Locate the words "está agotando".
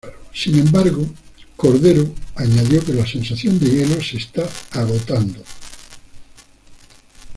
4.17-5.43